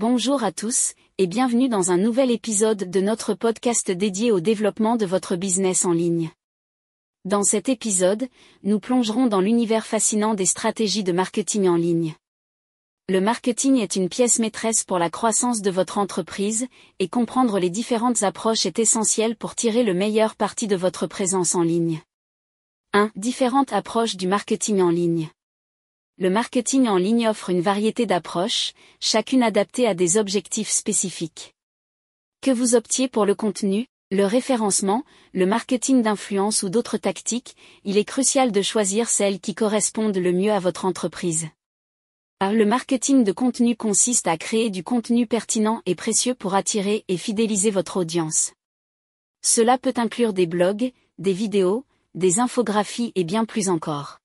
Bonjour 0.00 0.44
à 0.44 0.50
tous, 0.50 0.94
et 1.18 1.26
bienvenue 1.26 1.68
dans 1.68 1.90
un 1.90 1.98
nouvel 1.98 2.30
épisode 2.30 2.90
de 2.90 3.00
notre 3.02 3.34
podcast 3.34 3.90
dédié 3.90 4.32
au 4.32 4.40
développement 4.40 4.96
de 4.96 5.04
votre 5.04 5.36
business 5.36 5.84
en 5.84 5.92
ligne. 5.92 6.30
Dans 7.26 7.42
cet 7.42 7.68
épisode, 7.68 8.26
nous 8.62 8.80
plongerons 8.80 9.26
dans 9.26 9.42
l'univers 9.42 9.84
fascinant 9.84 10.32
des 10.32 10.46
stratégies 10.46 11.04
de 11.04 11.12
marketing 11.12 11.68
en 11.68 11.76
ligne. 11.76 12.14
Le 13.10 13.20
marketing 13.20 13.76
est 13.76 13.94
une 13.94 14.08
pièce 14.08 14.38
maîtresse 14.38 14.84
pour 14.84 14.98
la 14.98 15.10
croissance 15.10 15.60
de 15.60 15.70
votre 15.70 15.98
entreprise, 15.98 16.66
et 16.98 17.08
comprendre 17.08 17.58
les 17.58 17.68
différentes 17.68 18.22
approches 18.22 18.64
est 18.64 18.78
essentiel 18.78 19.36
pour 19.36 19.54
tirer 19.54 19.82
le 19.82 19.92
meilleur 19.92 20.34
parti 20.34 20.66
de 20.66 20.76
votre 20.76 21.06
présence 21.08 21.54
en 21.54 21.62
ligne. 21.62 22.00
1. 22.94 23.10
Différentes 23.16 23.74
approches 23.74 24.16
du 24.16 24.26
marketing 24.26 24.80
en 24.80 24.88
ligne 24.88 25.30
le 26.20 26.28
marketing 26.28 26.86
en 26.86 26.98
ligne 26.98 27.28
offre 27.28 27.48
une 27.48 27.62
variété 27.62 28.04
d'approches, 28.04 28.74
chacune 29.00 29.42
adaptée 29.42 29.86
à 29.86 29.94
des 29.94 30.18
objectifs 30.18 30.68
spécifiques. 30.68 31.54
Que 32.42 32.50
vous 32.50 32.74
optiez 32.74 33.08
pour 33.08 33.24
le 33.24 33.34
contenu, 33.34 33.86
le 34.10 34.26
référencement, 34.26 35.02
le 35.32 35.46
marketing 35.46 36.02
d'influence 36.02 36.62
ou 36.62 36.68
d'autres 36.68 36.98
tactiques, 36.98 37.56
il 37.84 37.96
est 37.96 38.04
crucial 38.04 38.52
de 38.52 38.60
choisir 38.60 39.08
celles 39.08 39.40
qui 39.40 39.54
correspondent 39.54 40.18
le 40.18 40.32
mieux 40.32 40.52
à 40.52 40.58
votre 40.58 40.84
entreprise. 40.84 41.48
Le 42.42 42.66
marketing 42.66 43.24
de 43.24 43.32
contenu 43.32 43.74
consiste 43.74 44.28
à 44.28 44.36
créer 44.36 44.68
du 44.68 44.84
contenu 44.84 45.26
pertinent 45.26 45.80
et 45.86 45.94
précieux 45.94 46.34
pour 46.34 46.54
attirer 46.54 47.06
et 47.08 47.16
fidéliser 47.16 47.70
votre 47.70 47.96
audience. 47.96 48.52
Cela 49.42 49.78
peut 49.78 49.94
inclure 49.96 50.34
des 50.34 50.46
blogs, 50.46 50.92
des 51.18 51.32
vidéos, 51.32 51.86
des 52.14 52.40
infographies 52.40 53.12
et 53.14 53.24
bien 53.24 53.46
plus 53.46 53.70
encore. 53.70 54.20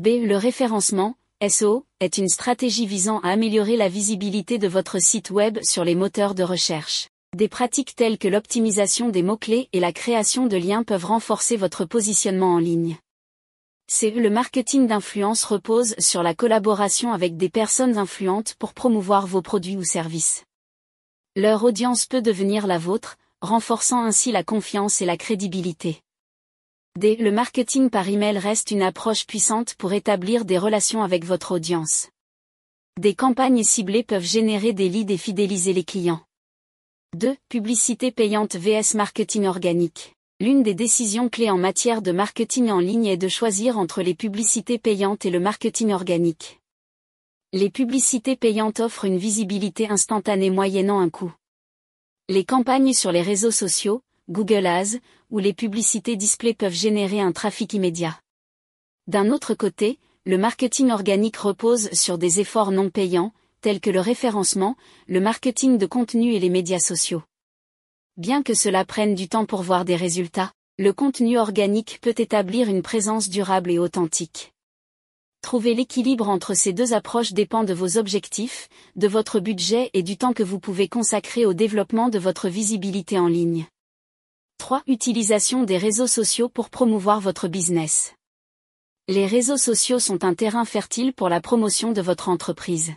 B. 0.00 0.24
Le 0.24 0.38
référencement, 0.38 1.16
SO, 1.46 1.84
est 2.00 2.16
une 2.16 2.30
stratégie 2.30 2.86
visant 2.86 3.20
à 3.20 3.28
améliorer 3.28 3.76
la 3.76 3.90
visibilité 3.90 4.56
de 4.56 4.66
votre 4.66 4.98
site 4.98 5.30
web 5.30 5.58
sur 5.62 5.84
les 5.84 5.94
moteurs 5.94 6.34
de 6.34 6.42
recherche. 6.42 7.08
Des 7.36 7.46
pratiques 7.46 7.94
telles 7.94 8.16
que 8.16 8.26
l'optimisation 8.26 9.10
des 9.10 9.22
mots-clés 9.22 9.68
et 9.74 9.80
la 9.80 9.92
création 9.92 10.46
de 10.46 10.56
liens 10.56 10.82
peuvent 10.82 11.04
renforcer 11.04 11.58
votre 11.58 11.84
positionnement 11.84 12.54
en 12.54 12.58
ligne. 12.58 12.96
C. 13.86 14.10
Le 14.10 14.30
marketing 14.30 14.86
d'influence 14.86 15.44
repose 15.44 15.94
sur 15.98 16.22
la 16.22 16.34
collaboration 16.34 17.12
avec 17.12 17.36
des 17.36 17.50
personnes 17.50 17.98
influentes 17.98 18.54
pour 18.54 18.72
promouvoir 18.72 19.26
vos 19.26 19.42
produits 19.42 19.76
ou 19.76 19.84
services. 19.84 20.44
Leur 21.36 21.64
audience 21.64 22.06
peut 22.06 22.22
devenir 22.22 22.66
la 22.66 22.78
vôtre, 22.78 23.18
renforçant 23.42 24.02
ainsi 24.02 24.32
la 24.32 24.42
confiance 24.42 25.02
et 25.02 25.06
la 25.06 25.18
crédibilité. 25.18 26.00
D. 26.98 27.16
Le 27.16 27.32
marketing 27.32 27.88
par 27.88 28.06
email 28.06 28.36
reste 28.36 28.70
une 28.70 28.82
approche 28.82 29.26
puissante 29.26 29.74
pour 29.76 29.94
établir 29.94 30.44
des 30.44 30.58
relations 30.58 31.02
avec 31.02 31.24
votre 31.24 31.52
audience. 31.52 32.10
Des 33.00 33.14
campagnes 33.14 33.62
ciblées 33.64 34.02
peuvent 34.02 34.22
générer 34.22 34.74
des 34.74 34.90
leads 34.90 35.10
et 35.10 35.16
fidéliser 35.16 35.72
les 35.72 35.84
clients. 35.84 36.20
2. 37.16 37.34
Publicité 37.48 38.12
payante 38.12 38.56
vs 38.56 38.94
marketing 38.94 39.46
organique. 39.46 40.12
L'une 40.38 40.62
des 40.62 40.74
décisions 40.74 41.30
clés 41.30 41.48
en 41.48 41.56
matière 41.56 42.02
de 42.02 42.12
marketing 42.12 42.70
en 42.70 42.80
ligne 42.80 43.06
est 43.06 43.16
de 43.16 43.28
choisir 43.28 43.78
entre 43.78 44.02
les 44.02 44.14
publicités 44.14 44.78
payantes 44.78 45.24
et 45.24 45.30
le 45.30 45.40
marketing 45.40 45.92
organique. 45.92 46.60
Les 47.54 47.70
publicités 47.70 48.36
payantes 48.36 48.80
offrent 48.80 49.06
une 49.06 49.18
visibilité 49.18 49.88
instantanée 49.88 50.50
moyennant 50.50 51.00
un 51.00 51.08
coût. 51.08 51.32
Les 52.28 52.44
campagnes 52.44 52.92
sur 52.92 53.12
les 53.12 53.22
réseaux 53.22 53.50
sociaux, 53.50 54.02
Google 54.28 54.66
Ads, 54.66 54.98
où 55.30 55.38
les 55.38 55.52
publicités 55.52 56.16
display 56.16 56.54
peuvent 56.54 56.72
générer 56.72 57.20
un 57.20 57.32
trafic 57.32 57.74
immédiat. 57.74 58.20
D'un 59.06 59.30
autre 59.30 59.54
côté, 59.54 59.98
le 60.24 60.38
marketing 60.38 60.90
organique 60.90 61.36
repose 61.36 61.90
sur 61.92 62.18
des 62.18 62.38
efforts 62.38 62.70
non 62.70 62.90
payants, 62.90 63.32
tels 63.60 63.80
que 63.80 63.90
le 63.90 64.00
référencement, 64.00 64.76
le 65.08 65.20
marketing 65.20 65.78
de 65.78 65.86
contenu 65.86 66.34
et 66.34 66.38
les 66.38 66.50
médias 66.50 66.78
sociaux. 66.78 67.22
Bien 68.16 68.42
que 68.42 68.54
cela 68.54 68.84
prenne 68.84 69.14
du 69.14 69.28
temps 69.28 69.46
pour 69.46 69.62
voir 69.62 69.84
des 69.84 69.96
résultats, 69.96 70.52
le 70.78 70.92
contenu 70.92 71.38
organique 71.38 71.98
peut 72.00 72.14
établir 72.16 72.68
une 72.68 72.82
présence 72.82 73.28
durable 73.28 73.70
et 73.70 73.78
authentique. 73.78 74.52
Trouver 75.42 75.74
l'équilibre 75.74 76.28
entre 76.28 76.54
ces 76.54 76.72
deux 76.72 76.92
approches 76.92 77.32
dépend 77.32 77.64
de 77.64 77.74
vos 77.74 77.98
objectifs, 77.98 78.68
de 78.94 79.08
votre 79.08 79.40
budget 79.40 79.90
et 79.92 80.04
du 80.04 80.16
temps 80.16 80.32
que 80.32 80.44
vous 80.44 80.60
pouvez 80.60 80.86
consacrer 80.86 81.44
au 81.46 81.52
développement 81.52 82.08
de 82.08 82.18
votre 82.18 82.48
visibilité 82.48 83.18
en 83.18 83.26
ligne. 83.26 83.66
3. 84.62 84.84
Utilisation 84.86 85.64
des 85.64 85.76
réseaux 85.76 86.06
sociaux 86.06 86.48
pour 86.48 86.70
promouvoir 86.70 87.18
votre 87.18 87.48
business. 87.48 88.14
Les 89.08 89.26
réseaux 89.26 89.56
sociaux 89.56 89.98
sont 89.98 90.22
un 90.22 90.34
terrain 90.34 90.64
fertile 90.64 91.12
pour 91.12 91.28
la 91.28 91.40
promotion 91.40 91.90
de 91.90 92.00
votre 92.00 92.28
entreprise. 92.28 92.92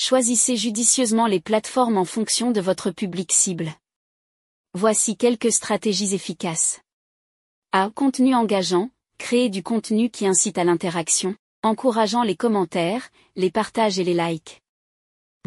Choisissez 0.00 0.56
judicieusement 0.56 1.28
les 1.28 1.38
plateformes 1.38 1.96
en 1.96 2.04
fonction 2.04 2.50
de 2.50 2.60
votre 2.60 2.90
public 2.90 3.30
cible. 3.30 3.72
Voici 4.72 5.16
quelques 5.16 5.52
stratégies 5.52 6.12
efficaces. 6.12 6.80
A. 7.70 7.90
Contenu 7.94 8.34
engageant, 8.34 8.90
créer 9.18 9.50
du 9.50 9.62
contenu 9.62 10.10
qui 10.10 10.26
incite 10.26 10.58
à 10.58 10.64
l'interaction, 10.64 11.36
encourageant 11.62 12.24
les 12.24 12.34
commentaires, 12.34 13.10
les 13.36 13.52
partages 13.52 14.00
et 14.00 14.04
les 14.04 14.14
likes. 14.14 14.60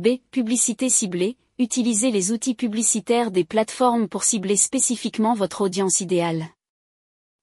B. 0.01 0.19
Publicité 0.31 0.87
ciblée, 0.87 1.35
utilisez 1.59 2.11
les 2.11 2.31
outils 2.31 2.55
publicitaires 2.55 3.31
des 3.31 3.43
plateformes 3.43 4.07
pour 4.07 4.23
cibler 4.23 4.55
spécifiquement 4.55 5.33
votre 5.33 5.61
audience 5.61 6.01
idéale. 6.01 6.47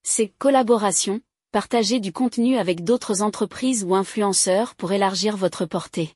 C'est 0.04 0.28
collaboration, 0.38 1.20
partagez 1.50 2.00
du 2.00 2.12
contenu 2.12 2.56
avec 2.56 2.84
d'autres 2.84 3.22
entreprises 3.22 3.84
ou 3.84 3.94
influenceurs 3.94 4.74
pour 4.76 4.92
élargir 4.92 5.36
votre 5.36 5.66
portée. 5.66 6.14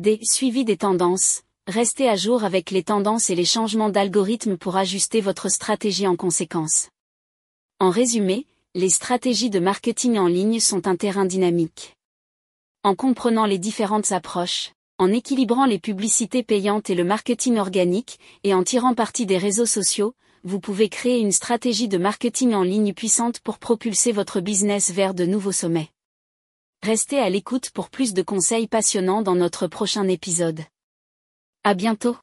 D. 0.00 0.18
Suivi 0.22 0.64
des 0.64 0.76
tendances, 0.76 1.42
restez 1.66 2.08
à 2.08 2.16
jour 2.16 2.44
avec 2.44 2.70
les 2.70 2.82
tendances 2.82 3.30
et 3.30 3.34
les 3.34 3.44
changements 3.44 3.90
d'algorithme 3.90 4.56
pour 4.56 4.76
ajuster 4.76 5.20
votre 5.20 5.48
stratégie 5.48 6.06
en 6.06 6.16
conséquence. 6.16 6.88
En 7.80 7.90
résumé, 7.90 8.46
les 8.74 8.90
stratégies 8.90 9.50
de 9.50 9.60
marketing 9.60 10.18
en 10.18 10.26
ligne 10.26 10.58
sont 10.58 10.88
un 10.88 10.96
terrain 10.96 11.26
dynamique. 11.26 11.96
En 12.82 12.94
comprenant 12.94 13.46
les 13.46 13.58
différentes 13.58 14.12
approches, 14.12 14.73
en 14.98 15.12
équilibrant 15.12 15.66
les 15.66 15.78
publicités 15.78 16.42
payantes 16.42 16.90
et 16.90 16.94
le 16.94 17.04
marketing 17.04 17.58
organique, 17.58 18.18
et 18.44 18.54
en 18.54 18.62
tirant 18.62 18.94
parti 18.94 19.26
des 19.26 19.38
réseaux 19.38 19.66
sociaux, 19.66 20.14
vous 20.44 20.60
pouvez 20.60 20.88
créer 20.88 21.18
une 21.18 21.32
stratégie 21.32 21.88
de 21.88 21.98
marketing 21.98 22.54
en 22.54 22.62
ligne 22.62 22.92
puissante 22.92 23.40
pour 23.40 23.58
propulser 23.58 24.12
votre 24.12 24.40
business 24.40 24.90
vers 24.90 25.14
de 25.14 25.24
nouveaux 25.24 25.52
sommets. 25.52 25.90
Restez 26.82 27.18
à 27.18 27.30
l'écoute 27.30 27.70
pour 27.70 27.88
plus 27.88 28.12
de 28.12 28.22
conseils 28.22 28.68
passionnants 28.68 29.22
dans 29.22 29.34
notre 29.34 29.66
prochain 29.66 30.06
épisode. 30.06 30.60
À 31.64 31.72
bientôt! 31.72 32.16